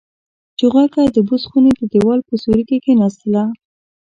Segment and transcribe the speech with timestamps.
[0.59, 3.43] چوغکه د بوس خونې د دېوال په سوري کې کېناستله.